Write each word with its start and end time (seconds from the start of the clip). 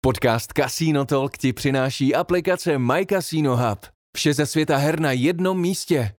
Podcast 0.00 0.52
Casino 0.56 1.04
Talk 1.04 1.38
ti 1.38 1.52
přináší 1.52 2.14
aplikace 2.14 2.78
My 2.78 3.06
Casino 3.10 3.56
Hub. 3.56 3.78
Vše 4.16 4.34
ze 4.34 4.46
světa 4.46 4.76
her 4.76 5.00
na 5.00 5.12
jednom 5.12 5.60
místě. 5.60 6.14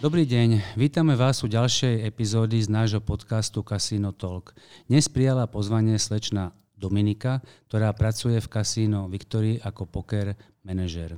Dobrý 0.00 0.28
deň, 0.28 0.76
vítame 0.76 1.16
vás 1.16 1.40
u 1.44 1.48
ďalšej 1.48 2.04
epizódy 2.04 2.60
z 2.60 2.68
nášho 2.68 3.00
podcastu 3.00 3.64
Casino 3.64 4.12
Talk. 4.12 4.52
Dnes 4.84 5.08
prijala 5.08 5.48
pozvanie 5.48 5.96
slečna 5.96 6.52
Dominika, 6.76 7.40
ktorá 7.72 7.96
pracuje 7.96 8.36
v 8.44 8.48
kasíno 8.52 9.08
Victory 9.08 9.64
ako 9.64 9.88
poker 9.88 10.36
manažer. 10.60 11.16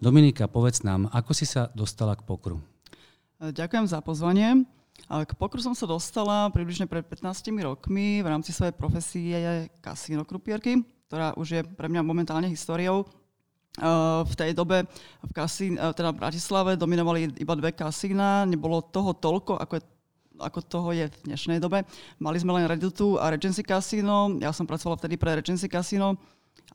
Dominika, 0.00 0.48
povedz 0.48 0.80
nám, 0.80 1.12
ako 1.12 1.36
si 1.36 1.44
sa 1.44 1.68
dostala 1.76 2.16
k 2.16 2.24
pokru? 2.24 2.56
Ďakujem 3.36 3.84
za 3.84 4.00
pozvanie. 4.00 4.64
K 5.06 5.32
pokru 5.38 5.62
som 5.62 5.70
sa 5.70 5.86
dostala 5.86 6.50
približne 6.50 6.90
pred 6.90 7.06
15 7.06 7.46
rokmi 7.62 8.18
v 8.18 8.26
rámci 8.26 8.50
svojej 8.50 8.74
profesie 8.74 9.70
kasíno 9.78 10.26
krupierky, 10.26 10.82
ktorá 11.06 11.30
už 11.38 11.46
je 11.46 11.62
pre 11.62 11.86
mňa 11.86 12.02
momentálne 12.02 12.50
históriou. 12.50 13.06
V 14.26 14.34
tej 14.34 14.50
dobe 14.50 14.82
v, 15.22 15.30
kasín, 15.30 15.78
teda 15.78 16.10
v 16.10 16.18
Bratislave 16.18 16.74
dominovali 16.74 17.38
iba 17.38 17.54
dve 17.54 17.70
kasína, 17.70 18.50
nebolo 18.50 18.82
toho 18.82 19.14
toľko, 19.14 19.62
ako, 19.62 19.78
je, 19.78 19.82
ako 20.42 20.58
toho 20.66 20.88
je 20.90 21.06
v 21.06 21.16
dnešnej 21.30 21.62
dobe. 21.62 21.86
Mali 22.18 22.42
sme 22.42 22.58
len 22.58 22.66
Redutu 22.66 23.14
a 23.22 23.30
Regency 23.30 23.62
Casino, 23.62 24.34
ja 24.42 24.50
som 24.50 24.66
pracovala 24.66 24.98
vtedy 24.98 25.14
pre 25.14 25.38
Regency 25.38 25.70
Casino 25.70 26.18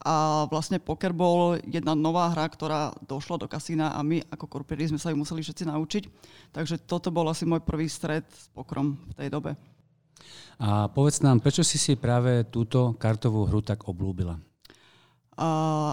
a 0.02 0.49
vlastne 0.49 0.81
poker 0.81 1.13
bol 1.13 1.62
jedna 1.62 1.94
nová 1.94 2.34
hra, 2.34 2.49
ktorá 2.49 2.89
došla 3.05 3.38
do 3.38 3.45
kasína 3.45 3.94
a 3.94 4.02
my 4.02 4.26
ako 4.34 4.49
korpéri 4.49 4.89
sme 4.89 4.98
sa 4.98 5.13
ju 5.13 5.17
museli 5.17 5.45
všetci 5.45 5.70
naučiť. 5.70 6.03
Takže 6.49 6.81
toto 6.89 7.13
bol 7.13 7.30
asi 7.30 7.45
môj 7.45 7.62
prvý 7.62 7.86
stred 7.86 8.25
s 8.25 8.49
pokrom 8.49 8.98
v 8.98 9.13
tej 9.13 9.30
dobe. 9.30 9.53
A 10.58 10.89
povedz 10.89 11.22
nám, 11.22 11.41
prečo 11.41 11.62
si 11.62 11.77
si 11.77 11.94
práve 11.94 12.49
túto 12.49 12.98
kartovú 12.98 13.45
hru 13.45 13.62
tak 13.62 13.86
oblúbila? 13.86 14.41
A 15.38 15.47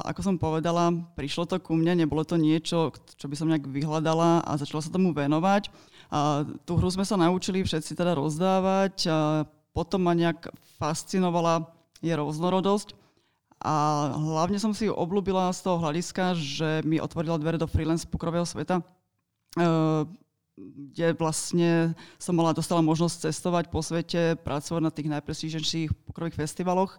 ako 0.05 0.21
som 0.21 0.37
povedala, 0.37 0.93
prišlo 1.17 1.49
to 1.49 1.57
ku 1.61 1.73
mne, 1.73 2.05
nebolo 2.05 2.25
to 2.25 2.37
niečo, 2.37 2.93
čo 3.17 3.29
by 3.29 3.37
som 3.37 3.49
nejak 3.49 3.65
vyhľadala 3.65 4.45
a 4.45 4.51
začala 4.61 4.85
sa 4.85 4.93
tomu 4.93 5.17
venovať. 5.17 5.73
A 6.13 6.45
tú 6.69 6.77
hru 6.77 6.89
sme 6.89 7.05
sa 7.05 7.17
naučili 7.21 7.65
všetci 7.65 7.93
teda 7.97 8.17
rozdávať. 8.17 9.09
A 9.09 9.45
potom 9.73 10.05
ma 10.05 10.13
nejak 10.13 10.53
fascinovala 10.77 11.71
je 12.03 12.13
rôznorodosť. 12.13 12.98
A 13.59 13.75
hlavne 14.15 14.63
som 14.63 14.71
si 14.71 14.87
ju 14.87 14.95
obľúbila 14.95 15.51
z 15.51 15.67
toho 15.67 15.83
hľadiska, 15.83 16.39
že 16.39 16.71
mi 16.87 17.03
otvorila 17.03 17.43
dvere 17.43 17.59
do 17.59 17.67
freelance 17.67 18.07
pokrového 18.07 18.47
sveta, 18.47 18.79
kde 20.59 21.15
vlastne 21.19 21.95
som 22.19 22.35
mala, 22.35 22.55
dostala 22.55 22.83
možnosť 22.83 23.31
cestovať 23.31 23.65
po 23.71 23.83
svete, 23.83 24.39
pracovať 24.43 24.83
na 24.83 24.95
tých 24.95 25.11
najprestížnejších 25.11 25.91
pokrových 26.07 26.39
festivaloch 26.39 26.99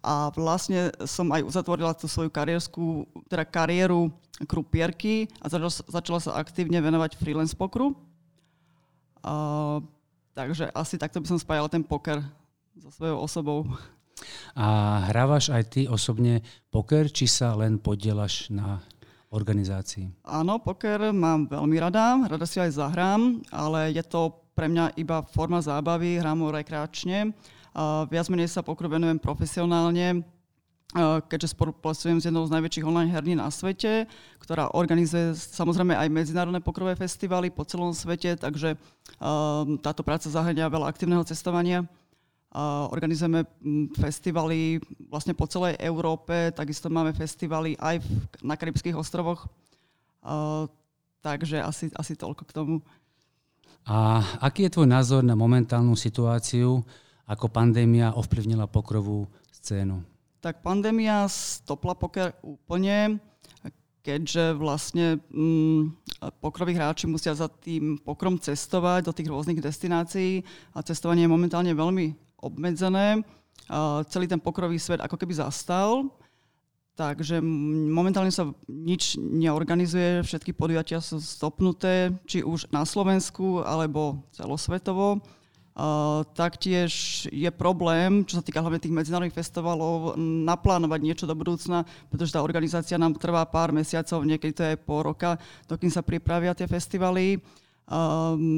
a 0.00 0.32
vlastne 0.32 0.90
som 1.04 1.28
aj 1.28 1.44
uzatvorila 1.44 1.92
tú 1.92 2.08
svoju 2.08 2.32
kariérskú, 2.32 3.04
teda 3.28 3.44
kariéru 3.44 4.08
krupierky 4.48 5.28
a 5.44 5.52
začala, 5.52 5.70
začala 5.70 6.20
sa 6.24 6.30
aktívne 6.40 6.80
venovať 6.80 7.20
freelance 7.20 7.52
pokru. 7.52 7.92
A, 9.20 9.78
takže 10.32 10.72
asi 10.72 10.96
takto 10.96 11.20
by 11.20 11.28
som 11.28 11.38
spájala 11.38 11.68
ten 11.68 11.84
poker 11.84 12.24
so 12.80 12.88
svojou 12.88 13.20
osobou. 13.20 13.68
A 14.58 15.00
hrávaš 15.10 15.52
aj 15.54 15.62
ty 15.70 15.80
osobne 15.86 16.42
poker, 16.72 17.10
či 17.10 17.30
sa 17.30 17.54
len 17.54 17.78
podielaš 17.78 18.50
na 18.50 18.82
organizácii? 19.30 20.26
Áno, 20.26 20.58
poker 20.58 21.14
mám 21.14 21.46
veľmi 21.46 21.76
rada, 21.78 22.18
rada 22.26 22.46
si 22.46 22.58
aj 22.58 22.74
zahrám, 22.74 23.42
ale 23.54 23.94
je 23.94 24.02
to 24.02 24.34
pre 24.58 24.66
mňa 24.66 24.98
iba 24.98 25.22
forma 25.30 25.62
zábavy, 25.62 26.18
hrám 26.18 26.42
ho 26.42 26.50
rekreačne 26.50 27.30
Viac 28.10 28.26
menej 28.26 28.50
sa 28.50 28.66
pokru 28.66 28.90
venujem 28.90 29.22
profesionálne, 29.22 30.26
keďže 31.30 31.54
spolupracujem 31.54 32.18
s 32.18 32.26
jednou 32.26 32.42
z 32.42 32.54
najväčších 32.58 32.82
online 32.82 33.14
herní 33.14 33.38
na 33.38 33.46
svete, 33.46 34.10
ktorá 34.42 34.74
organizuje 34.74 35.38
samozrejme 35.38 35.94
aj 35.94 36.10
medzinárodné 36.10 36.58
pokrové 36.58 36.98
festivaly 36.98 37.46
po 37.46 37.62
celom 37.62 37.94
svete, 37.94 38.34
takže 38.34 38.74
táto 39.86 40.02
práca 40.02 40.26
zahrania 40.26 40.66
veľa 40.66 40.90
aktívneho 40.90 41.22
cestovania. 41.22 41.86
Organizujeme 42.90 43.46
festivaly 43.94 44.82
vlastne 45.06 45.38
po 45.38 45.46
celej 45.46 45.78
Európe, 45.78 46.50
takisto 46.50 46.90
máme 46.90 47.14
festivaly 47.14 47.78
aj 47.78 48.02
na 48.42 48.58
Karibských 48.58 48.98
ostrovoch. 48.98 49.46
Takže 51.22 51.62
asi, 51.62 51.94
asi 51.94 52.18
toľko 52.18 52.42
k 52.48 52.54
tomu. 52.54 52.74
A 53.86 54.18
aký 54.42 54.66
je 54.66 54.74
tvoj 54.74 54.88
názor 54.90 55.22
na 55.22 55.38
momentálnu 55.38 55.94
situáciu 55.94 56.82
ako 57.30 57.46
pandémia 57.46 58.18
ovplyvnila 58.18 58.66
pokrovú 58.66 59.30
scénu? 59.54 60.02
Tak 60.42 60.66
pandémia 60.66 61.28
stopla 61.30 61.94
poker 61.94 62.34
úplne, 62.42 63.22
keďže 64.02 64.56
vlastne 64.56 65.20
mm, 65.30 65.94
pokroví 66.40 66.74
hráči 66.74 67.06
musia 67.06 67.36
za 67.36 67.46
tým 67.46 68.00
pokrom 68.00 68.40
cestovať 68.40 69.06
do 69.06 69.12
tých 69.12 69.28
rôznych 69.28 69.60
destinácií 69.60 70.42
a 70.74 70.80
cestovanie 70.82 71.28
je 71.28 71.34
momentálne 71.36 71.70
veľmi 71.76 72.29
obmedzené. 72.40 73.22
Celý 74.10 74.26
ten 74.26 74.42
pokrový 74.42 74.80
svet 74.82 74.98
ako 74.98 75.14
keby 75.14 75.38
zastal, 75.38 76.10
takže 76.98 77.38
momentálne 77.40 78.34
sa 78.34 78.50
nič 78.66 79.14
neorganizuje, 79.20 80.26
všetky 80.26 80.52
podujatia 80.52 80.98
sú 80.98 81.22
stopnuté, 81.22 82.10
či 82.26 82.42
už 82.42 82.68
na 82.74 82.82
Slovensku 82.82 83.62
alebo 83.62 84.26
celosvetovo. 84.34 85.22
Uh, 85.70 86.26
taktiež 86.36 87.24
je 87.30 87.48
problém, 87.48 88.26
čo 88.26 88.36
sa 88.36 88.44
týka 88.44 88.60
hlavne 88.60 88.82
tých 88.82 88.92
medzinárodných 88.92 89.38
festivalov, 89.38 90.12
naplánovať 90.18 91.00
niečo 91.00 91.24
do 91.24 91.32
budúcna, 91.32 91.88
pretože 92.10 92.34
tá 92.36 92.44
organizácia 92.44 93.00
nám 93.00 93.16
trvá 93.16 93.46
pár 93.48 93.72
mesiacov, 93.72 94.26
niekedy 94.26 94.52
to 94.52 94.66
je 94.66 94.74
pol 94.76 95.00
roka, 95.06 95.40
dokým 95.70 95.88
sa 95.88 96.04
pripravia 96.04 96.52
tie 96.52 96.68
festivaly. 96.68 97.40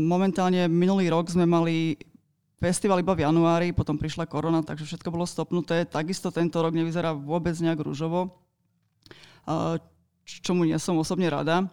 Momentálne 0.09 0.66
minulý 0.66 1.15
rok 1.15 1.31
sme 1.31 1.47
mali 1.47 1.94
festival 2.62 3.02
iba 3.02 3.18
v 3.18 3.26
januári, 3.26 3.74
potom 3.74 3.98
prišla 3.98 4.30
korona, 4.30 4.62
takže 4.62 4.86
všetko 4.86 5.10
bolo 5.10 5.26
stopnuté. 5.26 5.82
Takisto 5.82 6.30
tento 6.30 6.62
rok 6.62 6.70
nevyzerá 6.70 7.10
vôbec 7.10 7.58
nejak 7.58 7.82
rúžovo, 7.82 8.38
čomu 10.22 10.62
nie 10.62 10.78
som 10.78 10.94
osobne 10.94 11.26
rada. 11.26 11.66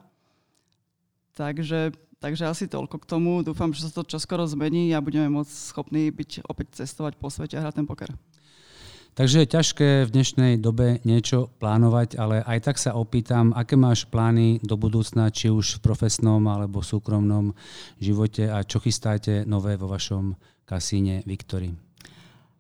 Takže 1.38 1.94
Takže 2.20 2.52
asi 2.52 2.68
toľko 2.68 3.00
k 3.00 3.08
tomu. 3.08 3.40
Dúfam, 3.48 3.72
že 3.72 3.88
sa 3.88 3.96
to 3.96 4.04
čoskoro 4.04 4.44
zmení 4.44 4.92
a 4.92 5.00
budeme 5.00 5.32
môcť 5.32 5.56
schopní 5.72 6.12
byť 6.12 6.44
opäť 6.52 6.84
cestovať 6.84 7.16
po 7.16 7.32
svete 7.32 7.56
a 7.56 7.64
hrať 7.64 7.80
ten 7.80 7.88
poker. 7.88 8.12
Takže 9.20 9.44
je 9.44 9.52
ťažké 9.52 9.90
v 10.08 10.14
dnešnej 10.16 10.54
dobe 10.64 11.04
niečo 11.04 11.52
plánovať, 11.60 12.16
ale 12.16 12.40
aj 12.40 12.60
tak 12.64 12.80
sa 12.80 12.96
opýtam, 12.96 13.52
aké 13.52 13.76
máš 13.76 14.08
plány 14.08 14.64
do 14.64 14.80
budúcna, 14.80 15.28
či 15.28 15.52
už 15.52 15.76
v 15.76 15.92
profesnom 15.92 16.40
alebo 16.48 16.80
súkromnom 16.80 17.52
živote 18.00 18.48
a 18.48 18.64
čo 18.64 18.80
chystáte 18.80 19.44
nové 19.44 19.76
vo 19.76 19.92
vašom 19.92 20.40
kasíne 20.64 21.20
Victory? 21.28 21.76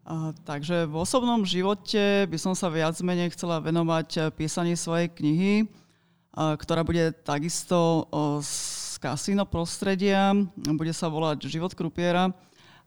A, 0.03 0.35
takže 0.43 0.83
v 0.83 0.99
osobnom 0.99 1.47
živote 1.47 2.27
by 2.27 2.35
som 2.35 2.51
sa 2.51 2.67
viac 2.67 2.99
menej 2.99 3.31
chcela 3.39 3.63
venovať 3.63 4.35
písaní 4.35 4.75
svojej 4.75 5.07
knihy, 5.15 5.63
a, 5.63 6.59
ktorá 6.59 6.83
bude 6.83 7.15
takisto 7.23 8.03
o, 8.11 8.43
kasíno 8.99 9.47
prostredia, 9.47 10.35
bude 10.75 10.91
sa 10.91 11.07
volať 11.07 11.47
Život 11.47 11.71
krupiera. 11.71 12.35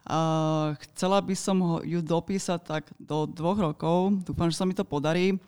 A 0.03 0.19
chcela 0.83 1.23
by 1.23 1.35
som 1.39 1.57
ho, 1.63 1.77
ju 1.87 2.03
dopísať 2.03 2.61
tak 2.63 2.85
do 2.99 3.31
dvoch 3.31 3.59
rokov. 3.59 4.19
Dúfam, 4.27 4.51
že 4.51 4.59
sa 4.59 4.67
mi 4.67 4.75
to 4.75 4.83
podarí. 4.83 5.39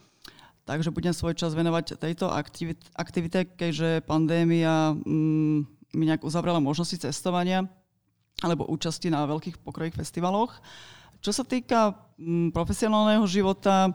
Takže 0.64 0.94
budem 0.94 1.12
svoj 1.12 1.36
čas 1.36 1.52
venovať 1.52 2.00
tejto 2.00 2.32
aktivite, 2.32 2.88
aktivite 2.96 3.44
keďže 3.44 4.00
pandémia 4.08 4.96
mm, 4.96 5.58
mi 5.92 6.04
nejak 6.08 6.24
uzavrela 6.24 6.56
možnosti 6.56 6.96
cestovania 6.96 7.68
alebo 8.40 8.66
účasti 8.66 9.12
na 9.12 9.28
veľkých 9.28 9.60
pokrových 9.60 10.00
festivaloch. 10.00 10.56
Čo 11.20 11.36
sa 11.36 11.44
týka 11.44 11.92
mm, 12.16 12.56
profesionálneho 12.56 13.28
života, 13.28 13.88
e, 13.88 13.92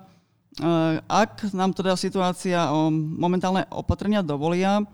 ak 1.09 1.49
nám 1.57 1.73
teda 1.73 1.97
situácia 1.97 2.69
o 2.69 2.93
momentálne 2.93 3.65
opatrenia 3.73 4.21
dovolia, 4.21 4.85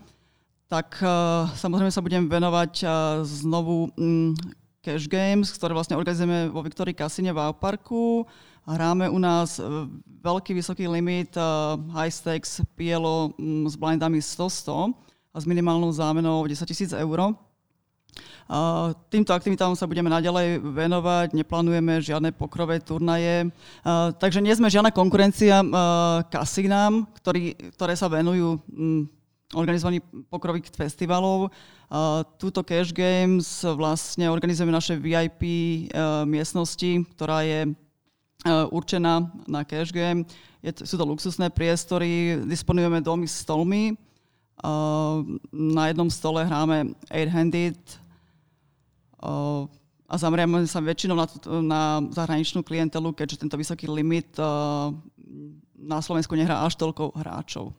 tak 0.66 0.98
uh, 0.98 1.46
samozrejme 1.54 1.94
sa 1.94 2.02
budem 2.02 2.26
venovať 2.26 2.72
uh, 2.82 2.90
znovu 3.22 3.94
um, 3.94 4.34
Cash 4.86 5.10
Games, 5.10 5.50
ktoré 5.50 5.74
vlastne 5.74 5.98
organizujeme 5.98 6.46
vo 6.46 6.62
Victory 6.62 6.94
Casine 6.94 7.34
v 7.34 7.50
Parku. 7.58 8.22
Hráme 8.62 9.10
u 9.10 9.18
nás 9.18 9.58
uh, 9.58 9.90
veľký, 10.22 10.54
vysoký 10.54 10.86
limit, 10.86 11.34
uh, 11.34 11.74
high 11.90 12.14
stakes 12.14 12.62
PLO 12.78 13.34
um, 13.34 13.66
s 13.66 13.74
blindami 13.74 14.22
100-100 14.22 14.94
a 15.34 15.36
s 15.42 15.44
minimálnou 15.50 15.90
zámenou 15.90 16.46
10 16.46 16.62
tisíc 16.70 16.94
eur. 16.94 17.34
Uh, 18.46 18.94
týmto 19.10 19.34
aktivitám 19.34 19.74
sa 19.74 19.90
budeme 19.90 20.06
naďalej 20.06 20.62
venovať, 20.62 21.34
neplánujeme 21.34 21.98
žiadne 21.98 22.30
pokrové 22.30 22.78
turnaje, 22.78 23.50
takže 24.22 24.38
nie 24.38 24.54
sme 24.54 24.70
žiadna 24.70 24.94
konkurencia 24.94 25.66
kasinám, 26.30 27.10
ktorý, 27.18 27.74
ktoré 27.74 27.98
sa 27.98 28.06
venujú 28.06 28.62
organizovaní 29.54 30.02
pokrových 30.26 30.74
festivalov. 30.74 31.54
Túto 32.40 32.66
Cash 32.66 32.90
Games 32.90 33.46
vlastne 33.62 34.26
organizujeme 34.26 34.74
naše 34.74 34.98
VIP 34.98 35.42
miestnosti, 36.26 37.06
ktorá 37.14 37.46
je 37.46 37.70
určená 38.74 39.30
na 39.46 39.62
Cash 39.62 39.94
Game. 39.94 40.26
Je, 40.62 40.74
sú 40.82 40.98
to 40.98 41.06
luxusné 41.06 41.46
priestory, 41.54 42.42
disponujeme 42.42 42.98
domy 42.98 43.30
s 43.30 43.46
stolmi. 43.46 43.94
Na 45.54 45.82
jednom 45.86 46.10
stole 46.10 46.42
hráme 46.42 46.96
8-handed 47.06 47.78
a 50.06 50.14
zameriame 50.18 50.66
sa 50.66 50.82
väčšinou 50.82 51.14
na, 51.18 51.26
na 51.62 51.82
zahraničnú 52.10 52.62
klientelu, 52.66 53.14
keďže 53.14 53.46
tento 53.46 53.58
vysoký 53.58 53.86
limit 53.86 54.34
na 55.76 55.98
Slovensku 56.02 56.34
nehrá 56.34 56.66
až 56.66 56.74
toľko 56.78 57.14
hráčov. 57.14 57.70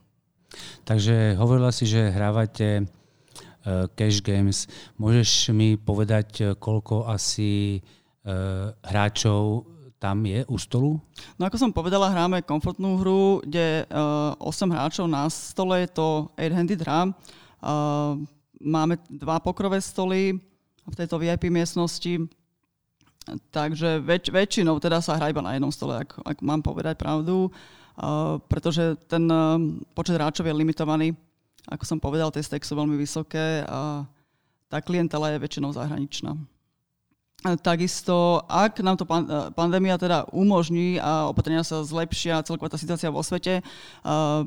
Takže 0.87 1.35
hovorila 1.35 1.71
si, 1.75 1.83
že 1.83 2.11
hrávate 2.11 2.83
uh, 2.83 3.91
cash 3.93 4.23
games. 4.23 4.65
Môžeš 4.95 5.51
mi 5.51 5.75
povedať, 5.75 6.29
e, 6.39 6.43
koľko 6.55 7.11
asi 7.11 7.83
uh, 8.23 8.71
hráčov 8.87 9.67
tam 9.99 10.23
je 10.23 10.45
u 10.47 10.57
stolu? 10.57 11.01
No 11.35 11.49
ako 11.49 11.57
som 11.57 11.71
povedala, 11.73 12.13
hráme 12.13 12.45
komfortnú 12.45 13.01
hru, 13.01 13.41
kde 13.43 13.83
uh, 13.89 14.37
8 14.39 14.71
hráčov 14.71 15.05
na 15.09 15.25
stole, 15.27 15.83
je 15.83 15.89
to 15.91 16.31
8-handed 16.37 16.79
hra. 16.85 17.11
Uh, 17.57 18.21
máme 18.61 19.01
dva 19.09 19.41
pokrové 19.41 19.81
stoly 19.81 20.37
v 20.87 20.95
tejto 20.95 21.17
VIP 21.19 21.49
miestnosti, 21.49 22.29
takže 23.51 23.99
väč- 23.99 24.31
väčšinou 24.31 24.79
teda 24.79 25.03
sa 25.03 25.17
hrá 25.19 25.33
iba 25.33 25.43
na 25.43 25.57
jednom 25.57 25.73
stole, 25.73 26.05
ak, 26.05 26.21
ak 26.23 26.37
mám 26.45 26.61
povedať 26.61 26.95
pravdu. 26.95 27.49
Uh, 27.49 27.77
pretože 28.47 28.93
ten 29.09 29.25
počet 29.97 30.15
hráčov 30.15 30.45
je 30.45 30.53
limitovaný. 30.53 31.17
Ako 31.67 31.83
som 31.83 31.99
povedal, 31.99 32.31
tie 32.31 32.45
stakes 32.45 32.69
sú 32.69 32.77
veľmi 32.77 32.95
vysoké 32.95 33.65
a 33.67 34.07
tá 34.71 34.79
klientela 34.79 35.35
je 35.35 35.41
väčšinou 35.41 35.75
zahraničná. 35.75 36.37
Takisto, 37.61 38.41
ak 38.49 38.81
nám 38.81 38.97
to 38.97 39.05
pandémia 39.53 39.93
teda 39.95 40.25
umožní 40.33 40.97
a 40.97 41.29
opatrenia 41.29 41.61
sa 41.61 41.85
zlepšia, 41.85 42.41
celková 42.41 42.73
tá 42.73 42.81
situácia 42.81 43.13
vo 43.13 43.21
svete, 43.21 43.61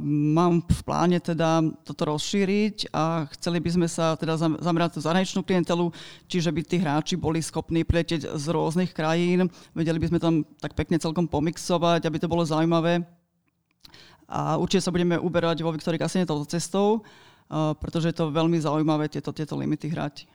mám 0.02 0.58
v 0.66 0.80
pláne 0.82 1.22
teda 1.22 1.62
toto 1.86 2.10
rozšíriť 2.10 2.90
a 2.90 3.30
chceli 3.38 3.62
by 3.62 3.70
sme 3.78 3.86
sa 3.86 4.18
teda 4.18 4.36
zamerať 4.58 4.98
na 4.98 5.06
zahraničnú 5.06 5.40
klientelu, 5.46 5.94
čiže 6.26 6.50
by 6.50 6.60
tí 6.66 6.76
hráči 6.82 7.14
boli 7.14 7.38
schopní 7.38 7.86
priletieť 7.86 8.34
z 8.34 8.44
rôznych 8.50 8.90
krajín, 8.90 9.46
vedeli 9.70 10.02
by 10.02 10.06
sme 10.10 10.18
tam 10.18 10.34
tak 10.58 10.74
pekne 10.74 10.98
celkom 10.98 11.30
pomixovať, 11.30 12.04
aby 12.04 12.18
to 12.18 12.28
bolo 12.28 12.42
zaujímavé 12.42 13.06
a 14.30 14.54
určite 14.62 14.86
sa 14.86 14.94
budeme 14.94 15.18
uberať 15.18 15.66
vo 15.66 15.74
Viktorii 15.74 15.98
Kasine 15.98 16.22
touto 16.22 16.46
cestou, 16.46 17.02
uh, 17.02 17.74
pretože 17.74 18.14
je 18.14 18.16
to 18.16 18.30
veľmi 18.30 18.62
zaujímavé 18.62 19.10
tieto, 19.10 19.34
tieto 19.34 19.58
limity 19.58 19.90
hrať. 19.90 20.30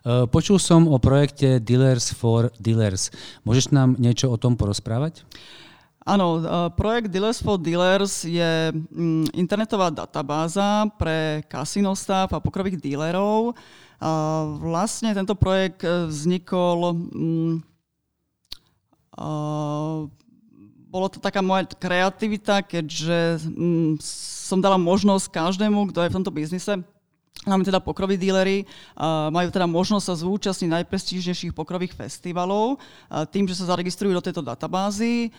Uh, 0.00 0.24
počul 0.24 0.56
som 0.56 0.88
o 0.88 0.96
projekte 0.96 1.60
Dealers 1.60 2.16
for 2.16 2.48
Dealers. 2.56 3.12
Môžeš 3.44 3.76
nám 3.76 4.00
niečo 4.00 4.32
o 4.32 4.40
tom 4.40 4.56
porozprávať? 4.56 5.28
Áno, 6.08 6.40
uh, 6.40 6.72
projekt 6.72 7.12
Dealers 7.12 7.44
for 7.44 7.60
Dealers 7.60 8.24
je 8.24 8.72
mm, 8.72 9.36
internetová 9.36 9.92
databáza 9.92 10.88
pre 10.96 11.44
kasinostav 11.52 12.32
a 12.32 12.40
pokrových 12.40 12.80
dílerov. 12.80 13.52
Vlastne 14.62 15.10
tento 15.10 15.34
projekt 15.34 15.82
vznikol 15.82 16.94
mm, 16.94 17.54
bolo 20.88 21.12
to 21.12 21.20
taká 21.20 21.44
moja 21.44 21.68
kreativita, 21.68 22.64
keďže 22.64 23.44
mm, 23.44 24.00
som 24.48 24.58
dala 24.64 24.80
možnosť 24.80 25.28
každému, 25.28 25.92
kto 25.92 26.00
je 26.04 26.10
v 26.10 26.16
tomto 26.16 26.32
biznise, 26.32 26.80
Máme 27.46 27.62
teda 27.62 27.78
pokroví 27.78 28.18
dílery, 28.18 28.66
majú 29.30 29.48
teda 29.48 29.64
možnosť 29.64 30.04
sa 30.04 30.14
zúčastniť 30.18 30.74
najprestížnejších 30.74 31.54
pokrových 31.54 31.94
festivalov 31.94 32.82
tým, 33.30 33.46
že 33.46 33.54
sa 33.54 33.70
zaregistrujú 33.70 34.10
do 34.10 34.20
tejto 34.20 34.42
databázy. 34.42 35.30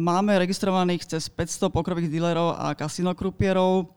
Máme 0.00 0.32
registrovaných 0.40 1.04
cez 1.04 1.28
500 1.28 1.68
pokrových 1.68 2.08
dílerov 2.08 2.56
a 2.56 2.72
kasinokrupierov. 2.72 3.92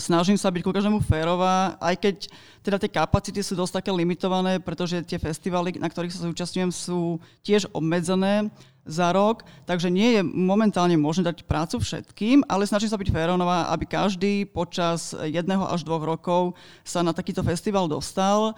Snažím 0.00 0.40
sa 0.40 0.48
byť 0.48 0.62
ku 0.64 0.72
každému 0.72 1.04
férová, 1.04 1.76
aj 1.84 1.94
keď 2.00 2.16
teda 2.62 2.76
tie 2.80 2.90
kapacity 2.90 3.42
sú 3.44 3.52
dosť 3.58 3.82
také 3.82 3.90
limitované, 3.92 4.62
pretože 4.62 5.02
tie 5.04 5.18
festivaly, 5.20 5.76
na 5.76 5.90
ktorých 5.90 6.14
sa 6.16 6.26
zúčastňujem, 6.26 6.70
sú 6.70 7.18
tiež 7.44 7.68
obmedzené 7.76 8.48
za 8.86 9.10
rok, 9.10 9.42
takže 9.66 9.90
nie 9.90 10.16
je 10.16 10.22
momentálne 10.22 10.94
možné 10.94 11.26
dať 11.26 11.42
prácu 11.44 11.82
všetkým, 11.82 12.46
ale 12.46 12.64
snažím 12.64 12.88
sa 12.88 12.96
byť 12.96 13.10
féronová, 13.10 13.68
aby 13.74 13.84
každý 13.84 14.46
počas 14.46 15.12
jedného 15.12 15.66
až 15.66 15.82
dvoch 15.82 16.06
rokov 16.06 16.54
sa 16.86 17.02
na 17.02 17.10
takýto 17.10 17.42
festival 17.42 17.90
dostal. 17.90 18.54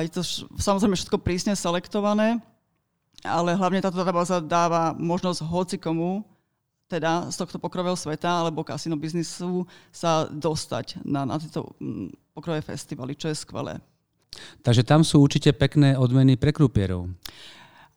Je 0.00 0.10
to 0.14 0.22
samozrejme 0.56 0.94
všetko 0.94 1.18
prísne 1.18 1.52
selektované, 1.58 2.38
ale 3.26 3.58
hlavne 3.58 3.82
táto 3.82 3.98
databáza 3.98 4.38
dáva 4.38 4.94
možnosť 4.94 5.40
hoci 5.42 5.76
komu 5.76 6.22
teda 6.88 7.28
z 7.28 7.36
tohto 7.36 7.60
pokrového 7.60 7.94
sveta 7.94 8.40
alebo 8.40 8.64
kasino 8.64 8.96
biznisu 8.96 9.68
sa 9.92 10.24
dostať 10.24 11.04
na, 11.04 11.28
na 11.28 11.36
tieto 11.36 11.76
mm, 11.76 12.32
pokrové 12.32 12.64
festivaly, 12.64 13.12
čo 13.12 13.28
je 13.28 13.36
skvelé. 13.36 13.76
Takže 14.64 14.82
tam 14.88 15.04
sú 15.04 15.20
určite 15.20 15.52
pekné 15.52 16.00
odmeny 16.00 16.40
pre 16.40 16.52
krupierov. 16.52 17.12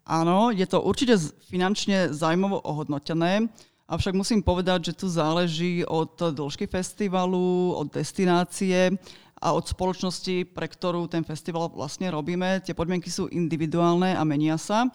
Áno, 0.01 0.49
je 0.49 0.65
to 0.65 0.81
určite 0.81 1.13
finančne 1.45 2.09
zaujímavo 2.09 2.57
ohodnotené, 2.65 3.45
avšak 3.85 4.17
musím 4.17 4.41
povedať, 4.41 4.91
že 4.91 4.97
tu 4.97 5.07
záleží 5.11 5.85
od 5.85 6.17
dĺžky 6.17 6.65
festivalu, 6.65 7.77
od 7.77 7.91
destinácie 7.93 8.97
a 9.41 9.47
od 9.53 9.65
spoločnosti, 9.65 10.53
pre 10.53 10.65
ktorú 10.69 11.05
ten 11.05 11.21
festival 11.21 11.69
vlastne 11.69 12.09
robíme. 12.09 12.61
Tie 12.65 12.73
podmienky 12.73 13.13
sú 13.13 13.29
individuálne 13.29 14.17
a 14.17 14.23
menia 14.25 14.57
sa. 14.57 14.89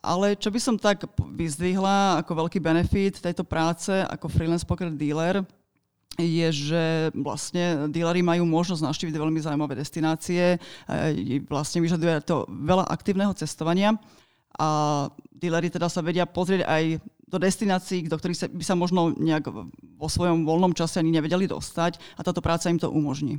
Ale 0.00 0.32
čo 0.32 0.48
by 0.48 0.60
som 0.62 0.80
tak 0.80 1.04
vyzdvihla 1.20 2.24
ako 2.24 2.46
veľký 2.46 2.58
benefit 2.64 3.20
tejto 3.20 3.44
práce 3.44 3.92
ako 3.92 4.32
freelance 4.32 4.64
poker 4.64 4.88
dealer, 4.88 5.44
je, 6.16 6.48
že 6.52 6.84
vlastne 7.12 7.92
díleri 7.92 8.24
majú 8.24 8.48
možnosť 8.48 8.82
navštíviť 8.82 9.14
veľmi 9.14 9.40
zaujímavé 9.40 9.76
destinácie, 9.76 10.56
vlastne 11.46 11.84
vyžaduje 11.84 12.24
to 12.24 12.48
veľa 12.48 12.88
aktívneho 12.88 13.36
cestovania 13.36 13.94
a 14.58 14.68
díleri 15.30 15.70
teda 15.70 15.86
sa 15.86 16.02
vedia 16.02 16.26
pozrieť 16.26 16.66
aj 16.66 16.84
do 17.30 17.38
destinácií, 17.38 18.10
do 18.10 18.18
ktorých 18.18 18.38
sa, 18.38 18.46
by 18.50 18.64
sa 18.66 18.74
možno 18.74 19.14
nejak 19.14 19.46
vo 20.00 20.08
svojom 20.10 20.42
voľnom 20.42 20.74
čase 20.74 20.98
ani 20.98 21.14
nevedeli 21.14 21.46
dostať 21.46 22.18
a 22.18 22.26
táto 22.26 22.42
práca 22.42 22.66
im 22.66 22.80
to 22.82 22.90
umožní. 22.90 23.38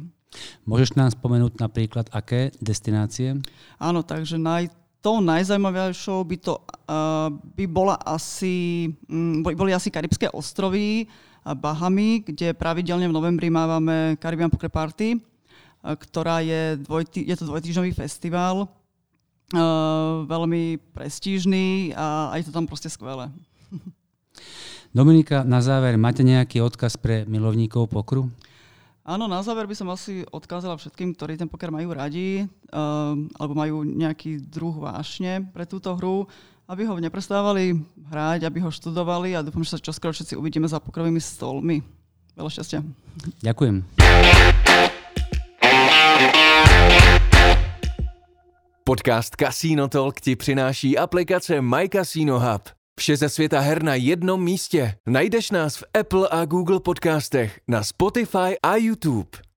Môžeš 0.63 0.95
nám 0.95 1.11
spomenúť 1.11 1.59
napríklad, 1.59 2.07
aké 2.15 2.55
destinácie? 2.63 3.35
Áno, 3.75 3.99
takže 3.99 4.39
naj, 4.39 4.71
tou 5.03 5.19
najzaujímavejšou 5.19 6.23
by, 6.23 6.37
to, 6.39 6.55
uh, 6.87 7.27
by 7.59 7.65
bola 7.67 7.99
asi, 7.99 8.87
um, 9.11 9.43
boli 9.43 9.75
asi 9.75 9.91
Karibské 9.91 10.31
ostrovy, 10.31 11.03
uh, 11.03 11.53
Bahamy, 11.57 12.21
kde 12.21 12.53
pravidelne 12.53 13.09
v 13.09 13.17
novembri 13.17 13.49
mávame 13.49 14.15
Caribbean 14.21 14.53
Poker 14.53 14.69
Party, 14.69 15.17
ktorá 15.81 16.45
je, 16.45 16.77
dvojtý, 16.85 17.25
je 17.25 17.35
to 17.35 17.49
dvojtýždňový 17.49 17.91
festival, 17.97 18.69
Uh, 19.51 20.23
veľmi 20.31 20.79
prestížný 20.95 21.91
a 21.91 22.31
aj 22.31 22.47
to 22.47 22.51
tam 22.55 22.63
proste 22.63 22.87
skvelé. 22.87 23.27
Dominika, 24.95 25.43
na 25.43 25.59
záver, 25.59 25.99
máte 25.99 26.23
nejaký 26.23 26.63
odkaz 26.63 26.95
pre 26.95 27.27
milovníkov 27.27 27.91
pokru? 27.91 28.31
Áno, 29.03 29.27
na 29.27 29.43
záver 29.43 29.67
by 29.67 29.75
som 29.75 29.91
asi 29.91 30.23
odkázala 30.31 30.79
všetkým, 30.79 31.11
ktorí 31.17 31.35
ten 31.35 31.51
poker 31.51 31.67
majú 31.67 31.91
radi, 31.91 32.47
uh, 32.71 33.17
alebo 33.35 33.53
majú 33.57 33.83
nejaký 33.83 34.39
druh 34.39 34.77
vášne 34.77 35.43
pre 35.51 35.67
túto 35.67 35.91
hru, 35.99 36.31
aby 36.71 36.87
ho 36.87 36.95
neprestávali 36.95 37.75
hrať, 38.07 38.47
aby 38.47 38.63
ho 38.63 38.71
študovali 38.71 39.35
a 39.35 39.43
dúfam, 39.43 39.67
že 39.67 39.75
sa 39.75 39.83
čoskoro 39.83 40.15
všetci 40.15 40.39
uvidíme 40.39 40.69
za 40.69 40.79
pokrovými 40.79 41.19
stolmi. 41.19 41.83
Veľa 42.39 42.51
šťastia. 42.55 42.79
Ďakujem. 43.43 43.83
Podcast 48.91 49.35
Casino 49.39 49.87
Talk 49.87 50.21
ti 50.21 50.35
přináší 50.35 50.97
aplikace 50.97 51.61
My 51.61 51.89
Casino 51.93 52.39
Hub. 52.39 52.61
Vše 52.99 53.17
ze 53.17 53.29
světa 53.29 53.59
her 53.59 53.83
na 53.83 53.95
jednom 53.95 54.43
místě. 54.43 54.95
Najdeš 55.07 55.51
nás 55.51 55.77
v 55.77 55.83
Apple 55.99 56.27
a 56.31 56.45
Google 56.45 56.79
podcastech, 56.79 57.59
na 57.67 57.83
Spotify 57.83 58.55
a 58.63 58.75
YouTube. 58.75 59.50